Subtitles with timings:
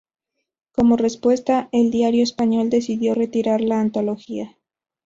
[0.71, 4.57] Como respuesta, el diario español decidió retirar la antología.